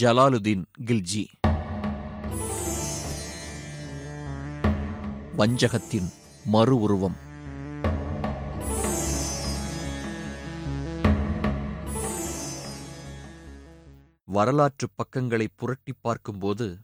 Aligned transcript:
ஜலாலுதீன் 0.00 0.64
கில்ஜி. 0.80 1.26
வஞ்சகத்தின் 5.36 6.12
மறு 6.44 6.80
உருவம். 6.80 7.16
வரலாற்றுப் 14.24 14.92
பக்கங்களை 14.94 15.48
புரட்டிப் 15.54 15.98
பார்க்கும்போது 16.00 16.78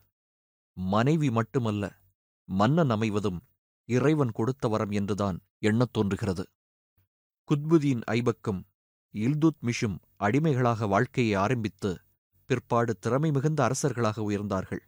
மனைவி 0.73 1.31
மட்டுமல்ல 1.31 1.99
மன்னன் 2.45 2.91
அமைவதும் 2.91 3.41
இறைவன் 3.85 4.33
கொடுத்த 4.33 4.69
வரம் 4.69 4.91
என்றுதான் 4.91 5.39
எண்ணத் 5.59 5.93
தோன்றுகிறது. 5.93 6.45
குத்புதீன் 7.51 8.01
ஐபக்கும் 8.11 8.63
இல்துத் 9.11 9.63
மிஷும் 9.63 9.99
அடிமைகளாக 10.17 10.87
வாழ்க்கையை 10.87 11.35
ஆரம்பித்து 11.35 12.01
பிற்பாடு 12.47 12.99
திறமை 12.99 13.31
மிகுந்த 13.31 13.61
அரசர்களாக 13.67 14.19
உயர்ந்தார்கள். 14.29 14.83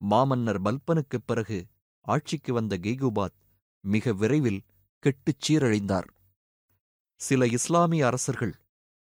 மாமன்னர் 0.00 0.62
பல்பனுக்குப் 0.62 1.26
பிறகு 1.26 1.66
ஆட்சிக்கு 2.04 2.52
வந்த 2.52 2.78
கெய்குபாத் 2.78 3.36
மிக 3.84 4.12
விரைவில் 4.12 4.60
கெட்டுச் 4.98 5.42
சீரழிந்தார். 5.46 6.08
சில 7.20 7.46
இஸ்லாமிய 7.46 8.06
அரசர்கள் 8.06 8.54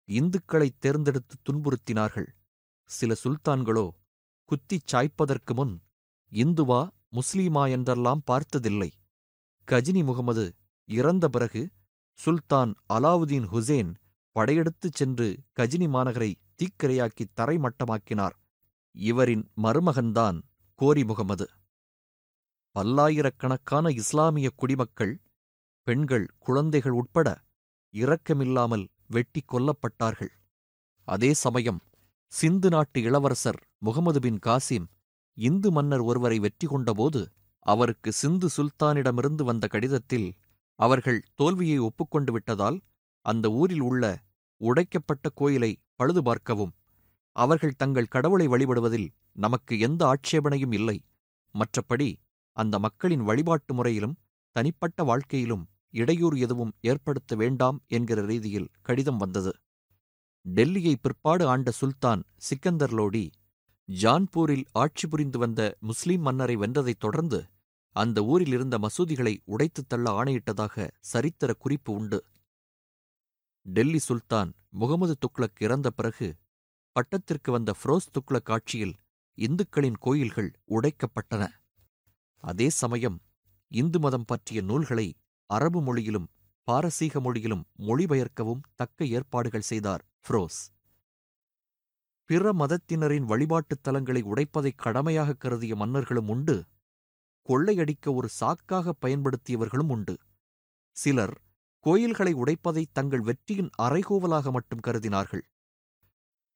இந்துக்களைத் 0.10 0.80
தேர்ந்தெடுத்து 0.80 1.36
துன்புறுத்தினார்கள். 1.44 2.30
சில 2.90 3.16
சுல்தான்களோ 3.24 3.86
குத்திச் 4.50 4.88
சாய்ப்பதற்கு 4.92 5.54
முன் 5.54 5.82
இந்துவா 6.32 6.82
முஸ்லீமா 7.12 7.70
என்றெல்லாம் 7.70 8.22
பார்த்ததில்லை. 8.26 8.90
கஜினி 9.68 10.04
முகமது 10.04 10.46
இறந்த 10.90 11.30
பிறகு 11.30 11.62
சுல்தான் 12.20 12.72
அலாவுதீன் 12.94 13.48
ஹுசேன் 13.52 13.92
படையெடுத்துச் 14.36 14.96
சென்று 14.96 15.28
கஜினி 15.60 15.88
மாநகரை 15.96 16.32
தீக்கிரையாக்கி 16.60 17.26
தரைமட்டமாக்கினார். 17.40 18.36
இவரின் 18.96 19.44
மருமகன்தான் 19.64 20.38
கோரி 20.80 21.04
முகமது. 21.04 21.46
பல்லாயிரக்கணக்கான 22.76 23.86
இஸ்லாமிய 24.02 24.48
குடிமக்கள் 24.56 25.16
பெண்கள் 25.88 26.26
குழந்தைகள் 26.38 26.96
உட்பட 27.02 27.28
இரக்கமில்லாமல் 27.94 28.86
வெட்டிக் 29.08 29.52
கொல்லப்பட்டார்கள். 29.52 30.32
அதே 31.08 31.32
சமயம் 31.44 31.82
சிந்து 32.32 32.70
நாட்டு 32.70 33.00
இளவரசர் 33.02 33.60
முகமது 33.78 34.20
பின் 34.20 34.40
காசிம் 34.46 34.88
இந்து 35.38 35.70
மன்னர் 35.72 36.04
ஒருவரை 36.04 36.38
வெற்றி 36.40 36.68
கொண்டபோது 36.68 37.22
அவருக்கு 37.66 38.10
சிந்து 38.14 38.48
சுல்தானிடமிருந்து 38.58 39.44
வந்த 39.44 39.66
கடிதத்தில் 39.68 40.28
அவர்கள் 40.80 41.20
தோல்வியை 41.36 41.78
ஒப்புக்கொண்டு 41.80 42.32
விட்டதால் 42.32 42.78
அந்த 43.26 43.46
ஊரில் 43.52 43.82
உள்ள 43.82 44.04
உடைக்கப்பட்ட 44.62 45.30
கோயிலை 45.30 45.72
பழுது 45.96 46.24
பார்க்கவும். 46.24 46.74
அவர்கள் 47.36 47.76
தங்கள் 47.76 48.06
கடவுளை 48.06 48.48
வழிபடுவதில் 48.48 49.10
நமக்கு 49.32 49.80
எந்த 49.80 50.02
ஆட்சேபனையும் 50.06 50.74
இல்லை. 50.74 50.98
மற்றபடி 51.56 52.10
அந்த 52.58 52.80
மக்களின் 52.80 53.24
வழிபாட்டு 53.24 53.74
முறையிலும் 53.74 54.18
தனிப்பட்ட 54.52 55.04
வாழ்க்கையிலும் 55.04 55.70
இடையூறு 55.90 56.40
எதுவும் 56.40 56.74
ஏற்படுத்த 56.82 57.36
வேண்டாம் 57.36 57.82
என்கிற 57.88 58.26
ரீதியில் 58.26 58.70
கடிதம் 58.82 59.18
வந்தது. 59.18 59.52
டெல்லியை 60.46 60.96
பிற்பாடு 61.02 61.48
ஆண்ட 61.48 61.72
சுல்தான் 61.72 62.24
சிக்கந்தர் 62.38 62.94
லோடி 62.94 63.26
ஜான்பூரில் 63.90 64.66
ஆட்சி 64.72 65.08
புரிந்து 65.08 65.40
வந்த 65.40 65.78
முஸ்லிம் 65.80 66.22
மன்னரை 66.22 66.56
வென்றதைத் 66.58 67.00
தொடர்ந்து 67.00 67.40
அந்த 67.96 68.24
ஊரில் 68.24 68.52
இருந்த 68.52 68.80
மசூதிகளை 68.80 69.38
உடைத்துத் 69.46 69.90
தள்ள 69.90 70.24
ஆணையிட்டதாக 70.24 70.90
சரித்திர 71.00 71.54
குறிப்பு 71.54 71.94
உண்டு. 71.94 72.26
டெல்லி 73.64 74.00
சுல்தான் 74.00 74.52
முகமது 74.70 75.18
துக்ளக் 75.18 75.60
இறந்த 75.60 75.90
பிறகு 75.90 76.38
பட்டத்திற்கு 76.92 77.52
வந்த 77.52 77.76
ஃப்ரோஸ் 77.84 78.10
துக்ளக் 78.12 78.52
ஆட்சியில் 78.52 78.96
இந்துக்களின் 79.36 79.98
கோயில்கள் 80.00 80.52
உடைக்கப்பட்டன. 80.68 81.50
அதே 82.38 82.70
சமயம் 82.70 83.22
இந்து 83.68 84.00
மதம் 84.00 84.26
பற்றிய 84.26 84.62
நூல்களை 84.62 85.16
அரபு 85.46 85.82
மொழியிலும் 85.82 86.30
பாரசீக 86.64 87.20
மொழியிலும் 87.20 87.66
மொழிபெயர்க்கவும் 87.78 88.62
தக்க 88.76 89.06
ஏற்பாடுகள் 89.06 89.62
செய்தார் 89.62 90.06
ஃப்ரோஸ். 90.28 90.62
பிற 92.26 92.54
மதத்தினரின் 92.54 93.26
வழிபாட்டுத் 93.26 93.88
தலங்களை 93.88 94.22
உடைப்பதைக் 94.24 94.78
கடமையாக 94.78 95.34
கருதிய 95.34 95.76
மன்னர்களும் 95.76 96.30
உண்டு. 96.30 96.66
கொள்ளையடிக்க 97.42 98.14
ஒரு 98.14 98.30
சாக்காக 98.40 98.92
பயன்படுத்தியவர்களும் 99.06 99.90
உண்டு. 99.90 100.18
சிலர் 100.92 101.42
கோயில்களை 101.84 102.34
உடைப்பதை 102.34 102.84
தங்கள் 102.92 103.22
வெற்றியின் 103.22 103.70
அரைகோவலாக 103.82 104.52
மட்டும் 104.52 104.84
கருதினார்கள். 104.88 105.42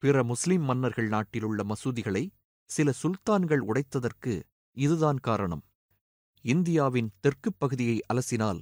பிற 0.04 0.24
முஸ்லிம் 0.24 0.62
மன்னர்கள் 0.62 1.08
நாட்டிலுள்ள 1.08 1.64
மசூதிகளை 1.64 2.24
சில 2.70 2.94
சுல்தான்கள் 3.04 3.64
உடைத்ததற்கு 3.64 4.34
இதுதான் 4.78 5.20
காரணம். 5.20 5.64
இந்தியாவின் 6.46 7.10
தெற்குப் 7.20 7.58
பகுதியை 7.58 7.98
அலசினால் 8.14 8.62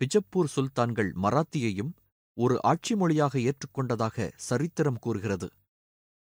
பிஜப்பூர் 0.00 0.50
சுல்தான்கள் 0.56 1.10
மராத்தியையும் 1.22 1.92
ஒரு 2.36 2.56
ஆட்சி 2.62 2.96
மொழியாக 2.96 3.38
ஏற்றுக்கொண்டதாக 3.38 4.30
சரித்திரம் 4.36 4.98
கூறுகிறது. 4.98 5.48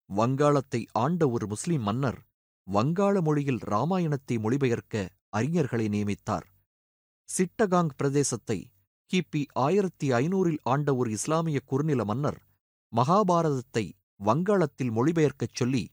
வங்காளத்தை 0.10 0.82
ஆண்ட 0.92 1.30
ஒரு 1.30 1.48
முஸ்லிம் 1.48 1.82
மன்னர் 1.82 2.20
வங்காள 2.68 3.22
மொழியில் 3.22 3.62
ராமாயணத்தை 3.66 4.36
மொழிபெயர்க்க 4.38 5.10
அறிஞர்களை 5.38 5.88
நியமித்தார். 5.96 6.48
சிட்டகாங் 7.30 7.94
பிரதேசத்தை 7.98 8.60
கிபி 9.12 9.42
ஆயிரத்தி 9.60 10.08
ஐநூறில் 10.12 10.60
ஆண்ட 10.64 10.90
ஒரு 10.96 11.10
இஸ்லாமிய 11.12 11.60
குறுநில 11.66 12.02
மன்னர் 12.04 12.40
மகாபாரதத்தை 12.94 13.84
வங்காளத்தில் 14.20 14.92
மொழிபெயர்க்கச் 14.92 15.58
சொல்லி 15.60 15.84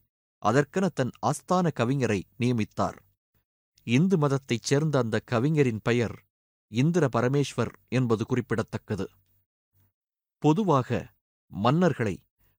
அதற்கென 0.43 0.85
தன் 0.89 1.11
ஆஸ்தான 1.21 1.65
கவிஞரை 1.79 2.19
நியமித்தார். 2.39 2.97
இந்து 3.87 4.17
மதத்தைச் 4.17 4.67
சேர்ந்த 4.69 4.95
அந்த 4.99 5.17
கவிஞரின் 5.31 5.81
பெயர் 5.83 6.15
இந்திர 6.71 7.03
பரமேஸ்வர் 7.15 7.73
என்பது 7.89 8.25
குறிப்பிடத்தக்கது. 8.25 9.05
பொதுவாக 10.43 10.89
மன்னர்களை 11.51 12.15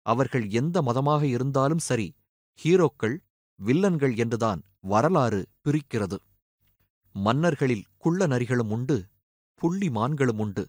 அவர்கள் 0.06 0.46
எந்த 0.50 0.76
மதமாக 0.82 1.22
இருந்தாலும் 1.26 1.84
சரி 1.88 2.08
ஹீரோக்கள் 2.60 3.16
வில்லன்கள் 3.60 4.14
என்றுதான் 4.16 4.60
வரலாறு 4.84 5.40
பிரிக்கிறது. 5.64 6.18
மன்னர்களில் 7.14 7.88
குள்ள 7.96 8.26
நரிகளும் 8.26 8.70
உண்டு 8.70 8.96
புள்ளி 9.62 9.88
மான்களும் 9.88 10.40
உண்டு. 10.44 10.64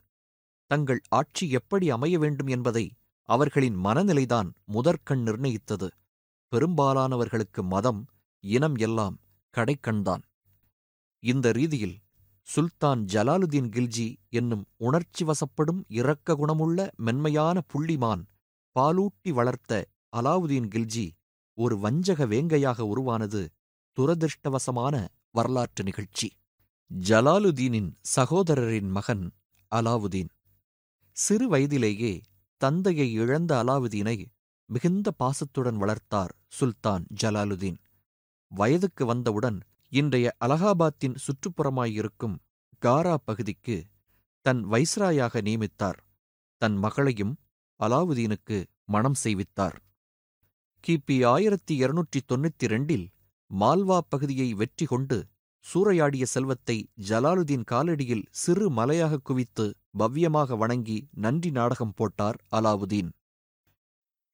தங்கள் 0.72 1.02
ஆட்சி 1.10 1.46
எப்படி 1.60 1.86
அமைய 1.90 2.16
வேண்டும் 2.24 2.50
என்பதை 2.56 2.86
அவர்களின் 3.30 3.78
மனநிலைதான் 3.86 4.50
முதற்கண் 4.66 5.24
நிர்ணயித்தது. 5.28 5.88
பெரும்பாலானவர்களுக்கு 6.52 7.62
மதம் 7.74 8.02
இனம் 8.44 8.78
எல்லாம் 8.86 9.16
கடைக்கண்தான் 9.54 10.24
இந்த 11.24 11.48
ரீதியில் 11.52 11.98
சுல்தான் 12.48 13.02
ஜலாலுதீன் 13.14 13.70
கில்ஜி 13.76 14.08
என்னும் 14.30 14.64
உணர்ச்சி 14.88 15.24
வசப்படும் 15.26 15.82
இரக்க 16.00 16.36
குணமுள்ள 16.36 16.80
மென்மையான 17.06 17.58
புள்ளிமான் 17.74 18.24
பாலூட்டி 18.76 19.32
வளர்த்த 19.34 19.74
அலாவுதீன் 20.18 20.70
கில்ஜி 20.76 21.06
ஒரு 21.58 21.76
வஞ்சக 21.78 22.26
வேங்கையாக 22.26 22.82
உருவானது 22.92 23.42
துரதிருஷ்டவசமான 23.98 24.96
வரலாற்று 25.32 25.84
நிகழ்ச்சி. 25.84 26.28
ஜலாலுதீனின் 26.92 27.88
சகோதரரின் 28.16 28.90
மகன் 28.90 29.24
அலாவுதீன். 29.72 30.30
சிறு 31.18 31.46
வயதிலேயே 31.48 32.12
தந்தையை 32.62 33.08
இழந்த 33.14 33.52
அலாவுதீனை 33.62 34.16
மிகுந்த 34.70 35.08
பாசத்துடன் 35.12 35.80
வளர்த்தார் 35.82 36.34
சுல்தான் 36.58 37.04
ஜலாலுதீன். 37.22 37.80
வயதுக்கு 38.52 39.06
வந்தவுடன் 39.06 39.58
இன்றைய 39.92 40.30
அலகாபாத்தின் 40.46 41.18
சுற்றுப்புறமாயிருக்கும் 41.26 42.38
காரா 42.82 43.16
பகுதிக்கு 43.26 43.78
தன் 44.46 44.62
வைஸ்ராயாக 44.66 45.42
நியமித்தார். 45.48 46.00
தன் 46.62 46.78
மகளையும் 46.78 47.34
அலாவுதீனுக்கு 47.80 48.60
மணம் 48.86 49.20
செய்வித்தார். 49.24 49.78
கிபி 50.84 51.18
ஆயிரத்தி 51.26 51.74
இருநூற்றி 51.76 52.22
தொண்ணூத்தி 52.30 52.66
ரெண்டில் 52.74 53.08
மால்வா 53.52 54.00
பகுதியை 54.10 54.50
வெற்றி 54.54 54.86
கொண்டு 54.86 55.18
சூறையாடிய 55.66 56.24
செல்வத்தை 56.24 56.78
ஜலாலுதீன் 57.10 57.66
காலடியில் 57.72 58.26
சிறு 58.32 58.66
மலையாக 58.70 59.20
குவித்து 59.24 59.66
பவ்யமாக 60.00 60.58
வணங்கி 60.58 60.98
நன்றி 61.14 61.52
நாடகம் 61.52 61.94
போட்டார் 61.96 62.38
அலாவுதீன். 62.52 63.12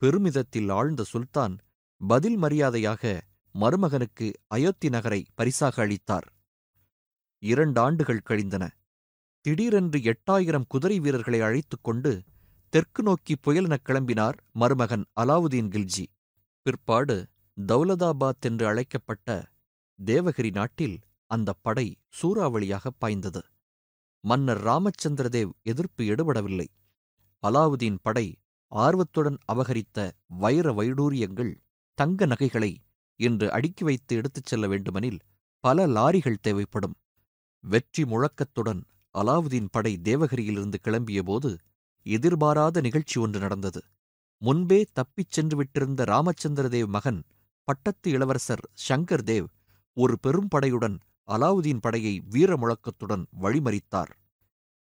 பெருமிதத்தில் 0.01 0.69
ஆழ்ந்த 0.69 1.03
சுல்தான் 1.03 1.55
பதில் 2.01 2.37
மரியாதையாக 2.37 3.03
மருமகனுக்கு 3.55 4.27
அயோத்தி 4.47 4.89
நகரை 4.89 5.21
பரிசாக 5.35 5.81
அளித்தார். 5.81 6.27
இரண்டாண்டுகள் 7.43 8.25
கழிந்தன. 8.25 8.63
திடீரென்று 9.45 9.99
எட்டாயிரம் 9.99 10.67
குதிரை 10.67 10.99
வீரர்களை 10.99 11.41
அழைத்துக் 11.41 11.83
கொண்டு 11.83 12.11
தெற்கு 12.73 13.03
நோக்கி 13.03 13.33
புயலெனக் 13.47 13.85
கிளம்பினார் 13.85 14.37
மருமகன் 14.51 15.05
அலாவுதீன் 15.21 15.69
கில்ஜி. 15.75 16.05
பிற்பாடு 16.65 17.17
தௌலதாபாத் 17.57 18.41
என்று 18.41 18.65
அழைக்கப்பட்ட 18.67 19.29
தேவகிரி 19.99 20.51
நாட்டில் 20.51 20.97
அந்தப் 21.29 21.61
படை 21.61 21.87
சூறாவளியாக 22.19 22.85
பாய்ந்தது. 22.99 23.41
மன்னர் 24.23 24.61
ராமச்சந்திரதேவ் 24.63 25.51
எதிர்ப்பு 25.63 26.03
எடுபடவில்லை. 26.05 26.67
அலாவுதீன் 27.43 27.99
படை 28.01 28.27
ஆர்வத்துடன் 28.71 29.37
அபகரித்த 29.53 29.99
வைர 30.39 30.71
வைடூரியங்கள் 30.73 31.53
தங்க 31.97 32.25
நகைகளை 32.25 32.71
இன்று 33.19 33.47
அடுக்கி 33.51 33.83
வைத்து 33.83 34.13
எடுத்துச் 34.15 34.45
செல்ல 34.45 34.65
வேண்டுமெனில் 34.67 35.19
பல 35.63 35.87
லாரிகள் 35.87 36.41
தேவைப்படும். 36.41 36.95
வெற்றி 37.63 38.03
முழக்கத்துடன் 38.03 38.81
அலாவுதீன் 39.15 39.71
படை 39.71 39.93
தேவகிரியிலிருந்து 40.03 40.77
கிளம்பியபோது 40.83 41.49
எதிர்பாராத 42.05 42.81
நிகழ்ச்சி 42.81 43.17
ஒன்று 43.19 43.39
நடந்தது. 43.39 43.81
முன்பே 44.41 44.79
தப்பிச் 44.93 45.31
சென்று 45.31 45.55
விட்டிருந்த 45.59 46.01
ராமச்சந்திரதேவ் 46.05 46.89
மகன் 46.89 47.19
பட்டத்து 47.67 48.07
இளவரசர் 48.11 48.63
சங்கர் 48.87 49.23
தேவ் 49.23 49.47
ஒரு 49.97 50.15
பெரும் 50.19 50.49
படையுடன் 50.55 50.95
அலாவுதீன் 51.29 51.81
படையை 51.81 52.13
வீர 52.29 52.51
முழக்கத்துடன் 52.55 53.23
வழிமறித்தார். 53.41 54.11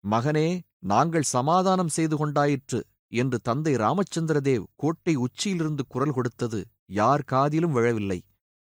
மகனே 0.04 0.48
நாங்கள் 0.78 1.22
சமாதானம் 1.22 1.88
செய்து 1.88 2.16
கொண்டாயிற்று 2.16 2.80
என்று 3.12 3.38
தந்தை 3.40 3.72
ராமச்சந்திரதேவ் 3.74 4.64
கோட்டை 4.76 5.14
உச்சியிலிருந்து 5.16 5.84
குரல் 5.88 6.12
கொடுத்தது 6.12 6.60
யார் 6.92 7.24
காதிலும் 7.24 7.72
விழவில்லை. 7.72 8.20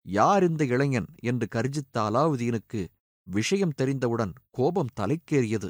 யார் 0.06 0.44
இந்த 0.50 0.64
இளைஞன்? 0.66 1.10
என்று 1.22 1.48
கர்ஜித்த 1.48 1.96
அலாவுதீனுக்கு 2.02 2.82
விஷயம் 3.28 3.76
தெரிந்தவுடன் 3.76 4.34
கோபம் 4.50 4.94
தலைக்கேறியது. 5.00 5.70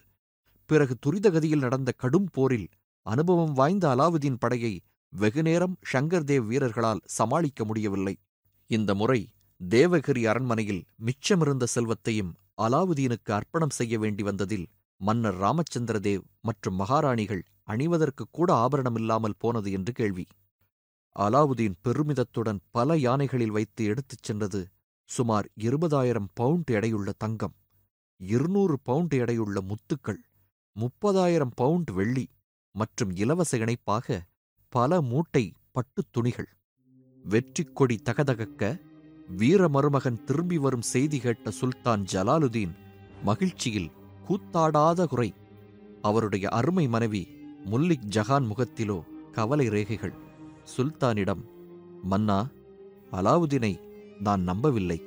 பிறகு 0.69 0.95
துரிதகதியில் 1.05 1.57
நடந்த 1.57 1.91
கடும் 1.91 2.29
போரில் 2.31 2.69
அனுபவம் 3.05 3.53
வாய்ந்த 3.53 3.85
அலாவுதீன் 3.95 4.39
படையை 4.39 4.73
வெகுநேரம் 5.13 5.75
ஷங்கர்தேவ் 5.93 6.45
வீரர்களால் 6.45 7.05
சமாளிக்க 7.05 7.65
முடியவில்லை. 7.65 8.15
இந்த 8.69 8.91
முறை 8.95 9.21
தேவகிரி 9.61 10.23
அரண்மனையில் 10.27 10.83
மிச்சமிருந்த 11.05 11.65
செல்வத்தையும் 11.65 12.31
அலாவுதீனுக்கு 12.61 13.31
அர்ப்பணம் 13.31 13.69
செய்ய 13.69 13.99
வேண்டி 13.99 14.23
வந்ததில் 14.23 14.65
மன்னர் 15.01 15.37
ராமச்சந்திரதேவ் 15.41 16.23
மற்றும் 16.41 16.75
மகாராணிகள் 16.75 17.43
அணிவதற்கு 17.63 18.23
கூட 18.31 18.49
ஆபரணமில்லாமல் 18.65 19.39
போனது 19.39 19.71
என்று 19.71 19.93
கேள்வி. 19.93 20.25
அலாவுதீன் 21.15 21.77
பெருமிதத்துடன் 21.83 22.59
பல 22.71 22.97
யானைகளில் 22.97 23.51
வைத்து 23.51 23.83
எடுத்துச் 23.85 24.23
சென்றது 24.23 24.61
சுமார் 25.09 25.47
இருபதாயிரம் 25.59 26.29
பவுண்ட் 26.33 26.71
எடையுள்ள 26.71 27.09
தங்கம் 27.17 27.55
இருநூறு 28.19 28.75
பவுண்ட் 28.79 29.13
எடையுள்ள 29.13 29.57
முத்துக்கள் 29.71 30.21
முப்பதாயிரம் 30.75 31.53
பவுண்ட் 31.55 31.91
வெள்ளி 31.91 32.25
மற்றும் 32.75 33.11
இலவச 33.15 33.51
இணைப்பாக 33.57 34.17
பல 34.73 35.01
மூட்டை 35.01 35.45
பட்டுத் 35.71 36.11
துணிகள். 36.11 36.49
வெற்றிக் 37.25 37.75
கொடி 37.75 37.95
தகதகக்க 38.05 38.63
வீர 39.27 39.67
மருமகன் 39.67 40.23
திரும்பி 40.23 40.57
வரும் 40.57 40.81
செய்தி 40.81 41.19
கேட்ட 41.19 41.51
சுல்தான் 41.51 42.05
ஜலாலுதீன் 42.13 42.75
மகிழ்ச்சியில் 43.23 43.91
கூத்தாடாத 44.27 45.05
குறை. 45.05 45.33
அவருடைய 46.01 46.49
அருமை 46.49 46.87
மனைவி 46.87 47.27
முல்லிக் 47.71 48.07
ஜஹான் 48.15 48.47
முகத்திலோ 48.47 49.03
கவலை 49.31 49.69
ரேகைகள். 49.69 50.13
சுல்தானிடம் 50.77 51.43
மன்னா 52.03 52.47
அலாவுதீனை 53.11 53.81
நான் 54.19 54.41
நம்பவில்லை. 54.41 55.03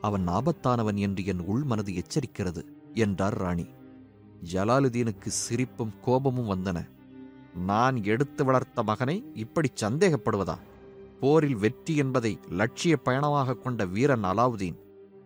அவன் 0.00 0.28
ஆபத்தானவன் 0.28 0.94
என்று 0.94 1.24
என் 1.24 1.40
உள்மனது 1.40 2.02
எச்சரிக்கிறது 2.02 2.64
என்றார் 2.94 3.36
ராணி. 3.36 3.66
ஜலாலுதீனுக்கு 4.52 5.26
சிரிப்பும் 5.26 5.92
கோபமும் 6.00 6.50
வந்தன. 6.50 6.88
நான் 7.54 8.04
எடுத்து 8.04 8.44
வளர்த்த 8.44 8.82
மகனை 8.82 9.30
இப்படி 9.34 9.68
சந்தேகப்படுவதா? 9.80 10.58
போரில் 11.20 11.56
வெற்றி 11.56 11.96
என்பதை 11.96 12.38
லட்சிய 12.48 12.96
பயணமாக 12.96 13.54
கொண்ட 13.54 13.84
வீரன் 13.84 14.24
அலாவுதீன். 14.24 14.76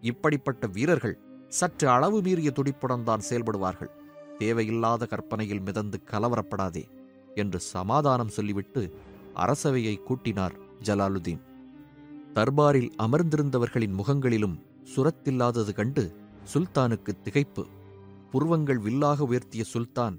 இப்படிப்பட்ட 0.00 0.66
வீரர்கள் 0.66 1.18
சற்று 1.48 1.88
அளவு 1.88 2.22
மீறிய 2.22 2.50
துடிப்புடன் 2.50 3.02
தான் 3.02 3.20
செயல்படுவார்கள். 3.30 3.90
தேவையில்லாத 4.38 5.06
கற்பனையில் 5.06 5.60
மிதந்து 5.60 6.00
கலவரப்படாதே 6.10 6.84
என்று 7.34 7.60
சமாதானம் 7.60 8.28
சொல்லிவிட்டு 8.28 8.94
அரசவையை 9.34 10.02
கூட்டினார் 10.02 10.56
ஜலாலுதீன். 10.82 11.40
தர்பாரில் 12.34 12.90
அமர்ந்திருந்தவர்களின் 12.98 13.94
முகங்களிலும் 13.94 14.58
சுரத்தில்லாதது 14.96 15.72
கண்டு 15.74 16.16
சுல்தானுக்கு 16.54 17.12
திகைப்பு. 17.24 17.64
புருவங்கள் 18.30 18.78
வில்லாக 18.78 19.24
உயர்த்திய 19.24 19.64
சுல்தான் 19.64 20.18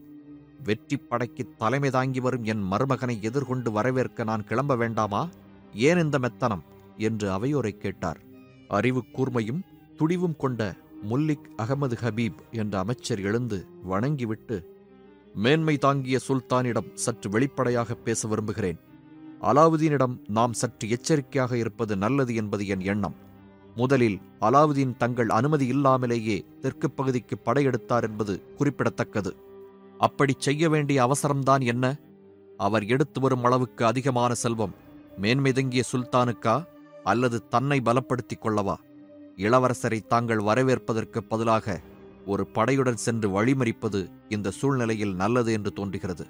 வெற்றிப் 0.64 1.10
படைக்கு 1.10 1.50
தலைமை 1.58 1.90
தாங்கி 1.90 2.20
வரும் 2.20 2.44
என் 2.44 2.72
மருமகனை 2.72 3.22
எதிர்கொண்டு 3.22 3.72
வரவேற்க 3.72 4.24
நான் 4.24 4.44
கிளம்ப 4.44 4.76
வேண்டாமா? 4.76 5.28
ஏன் 5.76 5.98
இந்த 5.98 6.20
மெத்தனம்? 6.20 6.62
என்று 6.98 7.32
அவையோரை 7.32 7.70
கேட்டார். 7.70 8.20
அறிவு 8.68 9.04
கூர்மையும் 9.14 9.62
துடிவும் 9.96 10.36
கொண்ட 10.36 10.76
முல்லிக் 11.10 11.50
அகமது 11.58 11.98
ஹபீப் 12.02 12.38
என்ற 12.52 12.80
அமைச்சர் 12.80 13.20
எழுந்து 13.20 13.68
வணங்கிவிட்டு 13.84 14.84
மேன்மை 15.36 15.78
தாங்கிய 15.78 16.20
சுல்தானிடம் 16.28 16.94
சற்று 16.94 17.30
வெளிப்படையாக 17.30 17.94
பேச 17.94 18.28
விரும்புகிறேன். 18.28 18.80
அலாவுதீனிடம் 19.42 20.18
நாம் 20.28 20.54
சற்று 20.54 20.90
எச்சரிக்கையாக 20.90 21.58
இருப்பது 21.58 21.98
நல்லது 21.98 22.36
என்பது 22.36 22.68
என் 22.68 22.80
எண்ணம். 22.80 23.16
முதலில் 23.76 24.20
அலாவுதீன் 24.42 24.98
தங்கள் 24.98 25.30
அனுமதி 25.30 25.68
இல்லாமலேயே 25.68 26.46
தெற்குப் 26.62 26.96
பகுதிக்கு 26.96 27.38
படையெடுத்தார் 27.46 28.02
என்பது 28.02 28.56
குறிப்பிடத்தக்கது. 28.56 29.36
அப்படிச் 29.98 30.40
செய்ய 30.40 30.70
வேண்டிய 30.70 31.12
அவசரம்தான் 31.12 31.66
என்ன? 31.66 32.00
அவர் 32.58 32.86
எடுத்து 32.86 33.22
வரும் 33.22 33.44
அளவுக்கு 33.44 33.86
அதிகமான 33.86 34.34
செல்வம் 34.34 34.84
மேன்மிதங்கிய 35.22 35.84
சுல்தானுக்கா 35.92 36.56
அல்லது 37.04 37.48
தன்னை 37.48 37.82
பலப்படுத்திக் 37.86 38.44
கொள்ளவா 38.44 38.76
இளவரசரை 39.38 40.00
தாங்கள் 40.08 40.40
வரவேற்பதற்கு 40.40 41.24
பதிலாக 41.24 41.76
ஒரு 42.26 42.44
படையுடன் 42.54 43.04
சென்று 43.06 43.28
வழிமறிப்பது 43.30 44.00
இந்த 44.30 44.52
சூழ்நிலையில் 44.52 45.16
நல்லது 45.16 45.52
என்று 45.54 45.72
தோன்றுகிறது. 45.74 46.26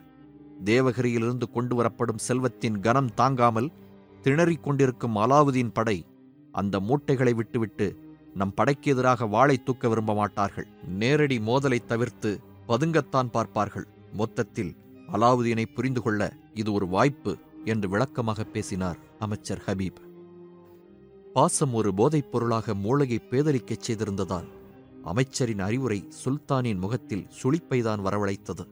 தேவகிரியிலிருந்து 0.63 1.47
கொண்டு 1.51 1.75
வரப்படும் 1.75 2.23
செல்வத்தின் 2.27 2.79
கனம் 2.79 3.13
தாங்காமல் 3.13 3.69
திணறிக் 4.23 4.63
கொண்டிருக்கும் 4.63 5.15
அலாவுதீன் 5.15 5.73
படை 5.73 5.97
அந்த 6.51 6.79
மூட்டைகளை 6.79 7.33
விட்டுவிட்டு 7.33 7.87
நம் 8.33 8.53
படைக்கு 8.53 8.91
எதிராக 8.91 9.25
வாளை 9.25 9.63
தூக்க 9.63 9.87
விரும்ப 9.87 10.13
மாட்டார்கள். 10.13 10.67
நேரடி 10.97 11.37
மோதலை 11.39 11.79
தவிர்த்து 11.85 12.31
பதுங்கத்தான் 12.67 13.29
பார்ப்பார்கள். 13.31 13.87
மொத்தத்தில் 14.13 14.75
அலாவுதீனை 15.13 15.65
புரிந்து 15.75 16.01
கொள்ள 16.01 16.21
இது 16.53 16.73
ஒரு 16.73 16.87
வாய்ப்பு. 16.87 17.33
என்று 17.65 17.89
விளக்கமாக 17.89 18.43
பேசினார் 18.43 18.97
அமைச்சர் 19.19 19.63
ஹபீப். 19.65 19.95
பாசம் 21.33 21.73
ஒரு 21.73 21.93
போதைப் 21.93 22.31
பொருளாக 22.31 22.73
மூளையை 22.73 23.21
பேதலிக்கச் 23.29 23.81
செய்திருந்ததால் 23.87 24.47
அமைச்சரின் 25.03 25.59
அறிவுரை 25.59 26.07
சுல்தானின் 26.25 26.79
முகத்தில் 26.79 27.27
சுளிப்பைதான் 27.43 28.01
வரவழைத்தது. 28.01 28.67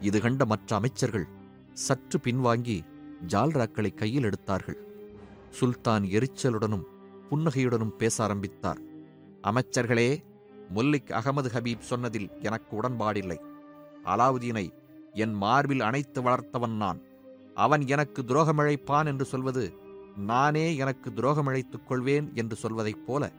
இது 0.00 0.20
கண்ட 0.20 0.44
மற்ற 0.44 0.76
அமைச்சர்கள் 0.76 1.26
சற்று 1.72 2.18
பின்வாங்கி 2.18 2.80
ஜால்ராக்களை 3.26 3.94
கையில் 3.94 4.22
எடுத்தார்கள். 4.22 4.78
சுல்தான் 5.50 6.02
எரிச்சலுடனும் 6.02 6.82
புன்னகையுடனும் 7.30 7.96
பேச 7.96 8.22
ஆரம்பித்தார். 8.22 8.78
அமைச்சர்களே 9.42 10.24
முல்லிக் 10.74 11.10
அகமது 11.10 11.50
ஹபீப் 11.52 11.78
சொன்னதில் 11.78 12.30
எனக்கு 12.42 12.80
உடன்பாடில்லை. 12.80 13.38
அலாவுதீனை 14.04 14.72
என் 15.12 15.32
மார்பில் 15.32 15.80
அணைத்து 15.80 16.22
வளர்த்தவன் 16.22 16.76
நான். 16.76 17.00
அவன் 17.54 17.88
எனக்கு 17.88 18.22
துரோகமிழைப்பான் 18.22 19.06
என்று 19.06 19.24
சொல்வது 19.24 19.74
நானே 20.16 20.76
எனக்கு 20.76 21.10
துரோகமிழைத்துக் 21.10 21.84
கொள்வேன் 21.86 22.30
என்று 22.34 22.56
சொல்வதைப் 22.56 23.06
போல. 23.06 23.32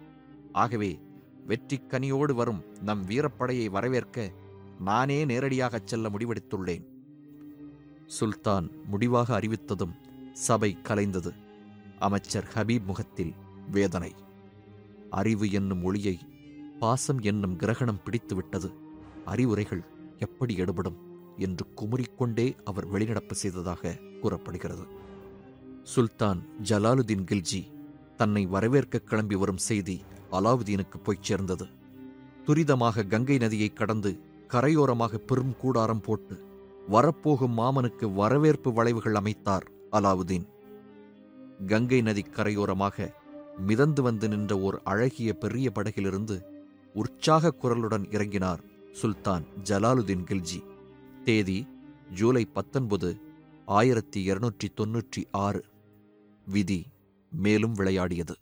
ஆகவே 0.52 1.00
வெற்றிக் 1.46 1.86
கனியோடு 1.90 2.34
வரும் 2.34 2.64
நம் 2.82 3.06
வீரப்படையை 3.08 3.70
வரவேற்க 3.70 4.32
நானே 4.80 5.26
நேரடியாகச் 5.26 5.88
செல்ல 5.88 6.10
முடிவெடுத்துள்ளேன். 6.10 6.86
சுல்தான் 8.06 8.72
முடிவாக 8.86 9.40
அறிவித்ததும் 9.40 9.96
சபை 10.34 10.78
கலைந்தது. 10.84 11.32
அமைச்சர் 12.00 12.48
ஹபீப் 12.54 12.86
முகத்தில் 12.86 13.34
வேதனை. 13.72 14.16
அறிவு 15.10 15.52
என்னும் 15.52 15.84
ஒளியை 15.84 16.20
பாசம் 16.80 17.20
என்னும் 17.20 17.56
கிரகணம் 17.56 18.00
பிடித்துவிட்டது. 18.06 18.74
அறிவுரைகள் 19.26 19.84
எப்படி 20.18 20.56
எடுபடும்? 20.56 21.13
என்று 21.38 21.66
குமுறிக்கொண்டே 21.76 22.56
அவர் 22.64 22.92
வெளிநடப்பு 22.92 23.32
செய்ததாக 23.32 23.98
கூறப்படுகிறது. 24.22 24.86
சுல்தான் 25.84 26.42
ஜலாலுதீன் 26.70 27.26
கில்ஜி 27.32 27.62
தன்னை 28.18 28.46
வரவேற்க 28.46 29.00
கிளம்பி 29.00 29.36
வரும் 29.36 29.58
செய்தி 29.58 30.02
அலாவுதீனுக்கு 30.32 30.98
போய்ச் 31.04 31.24
சேர்ந்தது. 31.24 31.66
துரிதமாக 32.48 33.08
கங்கை 33.08 33.38
நதியை 33.38 33.74
கடந்து 33.74 34.20
கரையோரமாக 34.50 35.18
பெரும் 35.18 35.58
கூடாரம் 35.58 36.02
போட்டு 36.02 36.44
வரப்போகும் 36.88 37.58
மாமனுக்கு 37.58 38.14
வரவேற்பு 38.14 38.74
வளைவுகள் 38.74 39.16
அமைத்தார் 39.16 39.66
அலாவுதீன். 39.92 40.46
கங்கை 41.68 42.02
நதி 42.02 42.22
கரையோரமாக 42.22 43.14
மிதந்து 43.58 44.02
வந்து 44.02 44.28
நின்ற 44.28 44.60
ஓர் 44.60 44.82
அழகிய 44.84 45.34
பெரிய 45.34 45.70
படகிலிருந்து 45.70 46.46
உற்சாக 46.94 47.54
குரலுடன் 47.62 48.06
இறங்கினார் 48.10 48.62
சுல்தான் 48.92 49.44
ஜலாலுதீன் 49.64 50.24
கில்ஜி. 50.24 50.64
தேதி 51.24 51.68
ஜூலை 52.14 52.46
பத்தொன்பது 52.46 53.22
ஆயிரத்தி 53.66 54.24
இருநூற்றி 54.24 54.72
தொன்னூற்றி 54.78 55.24
ஆறு. 55.32 55.66
விதி 56.48 56.86
மேலும் 57.32 57.74
விளையாடியது. 57.74 58.36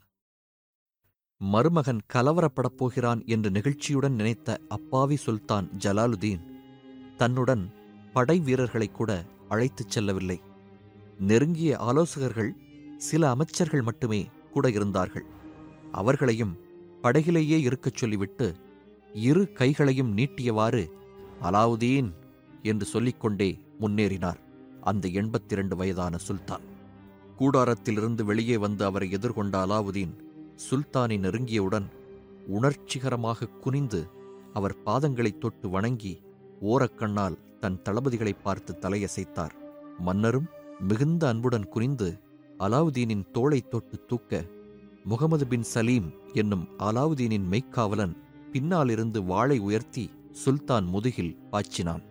மருமகன் 1.36 2.00
கலவரப்படப் 2.14 2.76
போகிறான் 2.76 3.22
என்று 3.26 3.50
நெகிழ்ச்சியுடன் 3.50 4.14
நினைத்த 4.14 4.60
அப்பாவி 4.68 5.16
சுல்தான் 5.16 5.68
ஜலாலுதீன் 5.78 6.40
தன்னுடன் 7.16 7.72
படை 8.12 8.38
வீரர்களை 8.38 8.90
கூட 8.90 9.24
அழைத்துச் 9.48 9.90
செல்லவில்லை. 9.90 10.40
நெருங்கிய 11.18 11.78
ஆலோசகர்கள் 11.78 12.56
சில 12.96 13.30
அமைச்சர்கள் 13.30 13.82
மட்டுமே 13.82 14.28
கூட 14.50 14.70
இருந்தார்கள். 14.70 15.24
அவர்களையும் 15.92 16.56
படகிலேயே 17.02 17.60
இருக்கச் 17.60 17.96
சொல்லிவிட்டு 17.96 18.56
இரு 19.12 19.52
கைகளையும் 19.52 20.16
நீட்டியவாறு 20.16 20.90
அலாவுதீன் 21.42 22.20
என்று 22.62 22.86
சொல்லிக்கொண்டே 22.86 23.58
முன்னேறினார். 23.80 24.36
அந்த 24.80 25.08
எண்பத்திரண்டு 25.08 25.76
வயதான 25.76 26.16
சுல்தான். 26.16 26.60
கூடாரத்திலிருந்து 27.38 28.22
வெளியே 28.22 28.56
வந்து 28.56 28.84
அவரை 28.84 29.10
எதிர்கொண்ட 29.14 29.66
அலாவுதீன் 29.66 30.16
சுல்தானை 30.70 31.18
நெருங்கியவுடன் 31.18 31.84
உணர்ச்சிகரமாக 32.46 33.46
குனிந்து 33.46 34.06
அவர் 34.52 34.76
பாதங்களைத் 34.86 35.38
தொட்டு 35.38 35.68
வணங்கி 35.68 36.20
ஓரக்கண்ணால் 36.62 37.38
தன் 37.60 37.82
தளபதிகளை 37.82 38.32
பார்த்து 38.42 38.76
தலையசைத்தார். 38.80 39.50
மன்னரும் 39.98 40.46
மிகுந்த 40.80 41.28
அன்புடன் 41.28 41.68
குனிந்து 41.68 42.18
அலாவுதீனின் 42.58 43.30
தோளைத் 43.30 43.70
தொட்டு 43.70 44.04
தூக்க 44.06 44.44
முகமது 45.04 45.46
பின் 45.46 45.62
சலீம் 45.62 46.12
என்னும் 46.32 46.68
அலாவுதீனின் 46.78 47.46
மெய்க்காவலன் 47.50 48.16
பின்னாலிருந்து 48.52 49.24
வாளை 49.24 49.58
உயர்த்தி 49.58 50.10
சுல்தான் 50.32 50.84
முதுகில் 50.84 51.38
பாய்ச்சினான். 51.52 52.10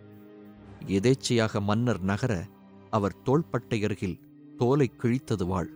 எதேச்சையாக 0.87 1.61
மன்னர் 1.61 2.01
நகர 2.01 2.45
அவர் 2.89 3.21
தோள்பட்டை 3.23 3.83
அருகில் 3.83 4.19
தோலை 4.57 4.91
கிழித்தது 4.97 5.45
வாழ். 5.45 5.69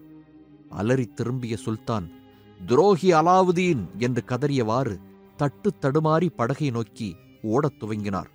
அலறித் 0.70 1.16
திரும்பிய 1.16 1.58
சுல்தான் 1.58 2.12
துரோகி 2.66 3.12
அலாவுதீன் 3.12 3.84
என்று 3.98 4.24
கதறியவாறு 4.28 5.00
தட்டு 5.38 5.74
தடுமாறி 5.82 6.30
படகை 6.36 6.70
நோக்கி 6.70 7.16
ஓடத் 7.42 7.84
துவங்கினார். 7.84 8.30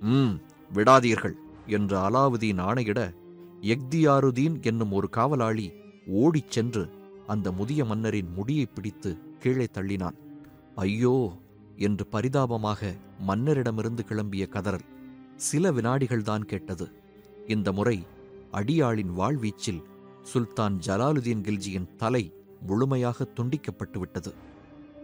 ம் 0.00 0.40
விடாதீர்கள் 0.74 1.34
என்று 1.66 1.96
அலாவுதீன் 1.98 2.60
ஆணையிட 2.60 3.14
எக்தியாருதீன் 3.60 4.62
என்னும் 4.62 4.92
ஒரு 4.92 5.08
காவலாளி 5.16 5.72
ஓடிச் 6.06 6.50
சென்று 6.50 6.90
அந்த 7.26 7.52
முதிய 7.52 7.84
மன்னரின் 7.84 8.32
முடியை 8.34 8.66
பிடித்து 8.66 9.36
கீழே 9.38 9.66
தள்ளினான். 9.74 10.14
ஐயோ 10.74 11.32
என்று 11.76 12.06
பரிதாபமாக 12.06 12.94
மன்னரிடமிருந்து 13.28 14.00
கிளம்பிய 14.08 14.48
கதறல். 14.48 14.98
சில 15.48 15.72
வினாடிகள்தான் 15.72 16.44
கேட்டது. 16.50 16.86
இந்த 17.46 17.72
முறை 17.72 17.98
அடியாளின் 18.52 19.12
வாழ்வீச்சில் 19.18 19.82
சுல்தான் 20.22 20.76
ஜலாலுதீன் 20.86 21.44
கில்ஜியின் 21.46 21.88
தலை 21.96 22.24
முழுமையாக 22.60 23.26
துண்டிக்கப்பட்டு 23.36 23.98
விட்டது 23.98 24.32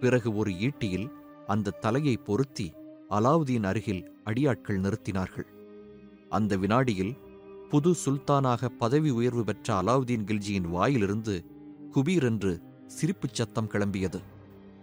பிறகு 0.01 0.37
ஒரு 0.37 0.51
ஈட்டியில் 0.67 1.09
அந்த 1.47 1.77
தலையை 1.85 2.17
பொருத்தி 2.17 2.67
அலாவுதீன் 3.11 3.67
அருகில் 3.71 4.03
அடியாட்கள் 4.25 4.83
நிறுத்தினார்கள். 4.85 5.49
அந்த 6.29 6.53
வினாடியில் 6.57 7.15
புது 7.69 7.91
சுல்தானாக 8.05 8.69
பதவி 8.79 9.11
உயர்வு 9.11 9.45
பெற்ற 9.45 9.69
அலாவுதீன் 9.83 10.27
கில்ஜியின் 10.31 10.69
வாயிலிருந்து 10.69 11.37
குபீர் 11.95 12.27
என்று 12.31 12.53
சிரிப்புச் 12.87 13.39
சத்தம் 13.39 13.71
கிளம்பியது. 13.71 14.21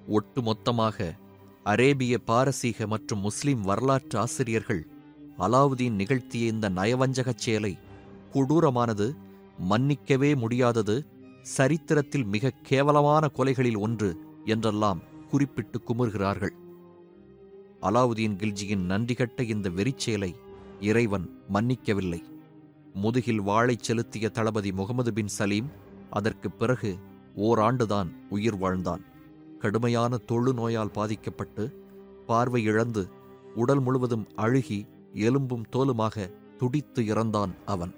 ஒட்டுமொத்தமாக 0.07 0.97
அரேபிய 1.63 2.17
பாரசீக 2.17 2.87
மற்றும் 2.87 3.19
முஸ்லிம் 3.19 3.61
வரலாற்று 3.61 4.19
ஆசிரியர்கள் 4.19 4.83
அலாவுதீன் 5.39 5.91
நிகழ்த்திய 5.91 6.47
இந்த 6.47 6.69
நயவஞ்சகச் 6.69 7.35
செயலை 7.35 7.77
கொடூரமானது 8.33 9.15
மன்னிக்கவே 9.69 10.35
முடியாதது 10.35 11.05
சரித்திரத்தில் 11.41 12.23
மிக 12.23 12.51
கேவலமான 12.61 13.29
கொலைகளில் 13.37 13.77
ஒன்று 13.77 14.17
என்றெல்லாம் 14.45 15.01
குறிப்பிட்டு 15.29 15.81
குமுறுகிறார்கள். 15.83 16.49
அலாவுதீன் 17.81 18.35
கில்ஜியின் 18.35 18.85
நன்றிகட்ட 18.89 19.41
இந்த 19.41 19.69
வெறிச்செயலை 19.69 20.35
இறைவன் 20.81 21.41
மன்னிக்கவில்லை. 21.53 22.21
முதுகில் 22.93 23.41
வாளைச் 23.41 23.83
செலுத்திய 23.83 24.29
தளபதி 24.29 24.71
முகமது 24.71 25.13
பின் 25.13 25.27
சலீம் 25.27 25.69
அதற்குப் 26.09 26.59
பிறகு 26.59 26.97
ஓராண்டுதான் 27.37 28.07
உயிர் 28.29 28.57
வாழ்ந்தான். 28.57 29.01
கடுமையான 29.59 30.17
தொழு 30.17 30.53
நோயால் 30.53 30.91
பாதிக்கப்பட்டு 30.91 31.85
பார்வை 32.27 32.63
இழந்து 32.63 33.09
உடல் 33.55 33.79
முழுவதும் 33.79 34.27
அழுகி 34.35 34.85
எலும்பும் 35.13 35.65
தோலுமாக 35.71 36.31
துடித்து 36.57 37.01
இறந்தான் 37.01 37.53
அவன். 37.65 37.95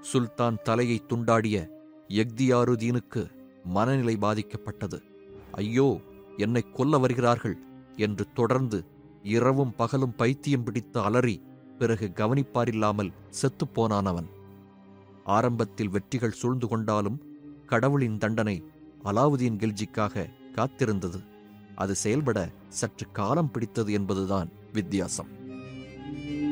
சுல்தான் 0.00 0.56
தலையை 0.62 1.02
துண்டாடிய 1.08 1.70
எக்தியாருதீனுக்கு 2.08 3.30
மனநிலை 3.64 4.16
பாதிக்கப்பட்டது. 4.20 5.02
ஐயோ 5.52 6.00
என்னை 6.36 6.72
கொல்ல 6.72 6.98
வருகிறார்கள் 6.98 7.56
என்று 7.96 8.32
தொடர்ந்து 8.32 8.84
இரவும் 9.22 9.74
பகலும் 9.74 10.14
பைத்தியம் 10.16 10.64
பிடித்து 10.64 11.00
அலறி 11.00 11.42
பிறகு 11.78 12.12
கவனிப்பாரில்லாமல் 12.14 13.12
செத்துப்போனான் 13.30 14.04
அவன். 14.04 14.28
ஆரம்பத்தில் 15.24 15.88
வெற்றிகள் 15.88 16.30
சூழ்ந்து 16.30 16.68
கொண்டாலும் 16.68 17.22
கடவுளின் 17.66 18.18
தண்டனை 18.18 18.64
அலாவுதீன் 19.04 19.58
கில்ஜிக்காக 19.58 20.26
காத்திருந்தது. 20.54 21.20
அது 21.74 21.94
செயல்பட 21.94 22.50
சற்று 22.68 23.06
காலம் 23.12 23.50
பிடித்தது 23.50 23.92
என்பதுதான் 23.92 24.48
வித்தியாசம். 24.72 25.37
thank 26.08 26.24
you 26.30 26.47